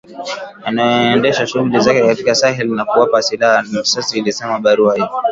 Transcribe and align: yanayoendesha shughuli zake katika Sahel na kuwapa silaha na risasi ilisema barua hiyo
yanayoendesha 0.65 1.47
shughuli 1.47 1.79
zake 1.79 2.01
katika 2.07 2.35
Sahel 2.35 2.67
na 2.75 2.85
kuwapa 2.85 3.21
silaha 3.21 3.61
na 3.61 3.79
risasi 3.79 4.19
ilisema 4.19 4.59
barua 4.59 4.95
hiyo 4.95 5.09